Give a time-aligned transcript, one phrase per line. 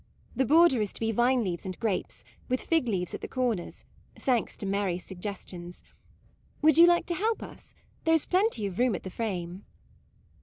[0.35, 3.85] The border is to be vine leaves and grapes; with fig leaves at the corners,
[4.15, 5.83] thanks to Mary's suggestions.
[6.63, 7.75] Would you like to help us?
[8.03, 9.63] there is plenty of room at the frame."